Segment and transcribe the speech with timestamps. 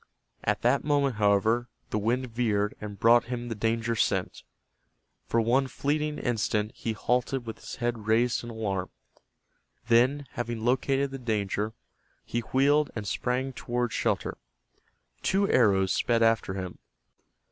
[0.43, 4.41] At that moment, however, the wind veered and brought him the danger scent.
[5.27, 8.89] For one fleeting instant he halted with his head raised in alarm.
[9.89, 11.73] Then, having located the danger,
[12.25, 14.39] he wheeled and sprang toward shelter.
[15.21, 16.79] Two arrows sped after him.